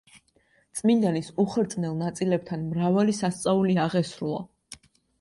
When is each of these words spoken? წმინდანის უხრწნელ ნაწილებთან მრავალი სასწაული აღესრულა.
წმინდანის 0.79 1.29
უხრწნელ 1.43 1.95
ნაწილებთან 2.01 2.67
მრავალი 2.73 3.19
სასწაული 3.23 3.81
აღესრულა. 3.89 4.45